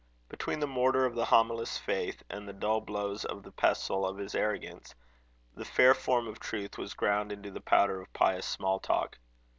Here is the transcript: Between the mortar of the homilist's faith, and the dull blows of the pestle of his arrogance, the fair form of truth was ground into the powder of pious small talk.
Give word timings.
Between 0.29 0.59
the 0.59 0.65
mortar 0.65 1.05
of 1.05 1.13
the 1.13 1.25
homilist's 1.25 1.77
faith, 1.77 2.23
and 2.27 2.47
the 2.47 2.53
dull 2.53 2.81
blows 2.81 3.23
of 3.23 3.43
the 3.43 3.51
pestle 3.51 4.03
of 4.03 4.17
his 4.17 4.33
arrogance, 4.33 4.95
the 5.53 5.63
fair 5.63 5.93
form 5.93 6.27
of 6.27 6.39
truth 6.39 6.75
was 6.75 6.95
ground 6.95 7.31
into 7.31 7.51
the 7.51 7.61
powder 7.61 8.01
of 8.01 8.11
pious 8.11 8.47
small 8.47 8.79
talk. 8.79 9.19